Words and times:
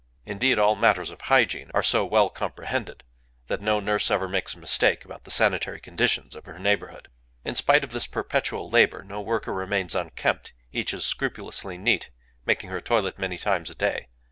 Indeed, 0.25 0.57
all 0.57 0.75
matters 0.75 1.11
of 1.11 1.21
hygiene 1.21 1.69
are 1.75 1.83
so 1.83 2.03
well 2.03 2.31
comprehended 2.31 3.03
that 3.49 3.61
no 3.61 3.79
nurse 3.79 4.09
ever 4.09 4.27
makes 4.27 4.55
a 4.55 4.59
mistake 4.59 5.05
about 5.05 5.25
the 5.25 5.29
sanitary 5.29 5.79
conditions 5.79 6.33
of 6.35 6.47
her 6.47 6.57
neighborhood. 6.57 7.07
In 7.45 7.53
spite 7.53 7.83
of 7.83 7.91
this 7.91 8.07
perpetual 8.07 8.67
labor 8.67 9.03
no 9.03 9.21
worker 9.21 9.53
remains 9.53 9.93
unkempt: 9.93 10.53
each 10.71 10.91
is 10.91 11.05
scrupulously 11.05 11.77
neat, 11.77 12.09
making 12.47 12.71
her 12.71 12.81
toilet 12.81 13.19
many 13.19 13.37
times 13.37 13.69
a 13.69 13.75
day. 13.75 14.07